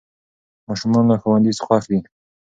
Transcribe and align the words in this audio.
ماشومان 0.69 1.03
له 1.09 1.15
ښوونځي 1.21 1.51
خوښ 1.65 1.83
دي. 1.91 1.99